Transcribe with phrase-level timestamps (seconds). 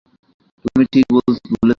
[0.65, 1.37] তুমি ঠিক বলেছ।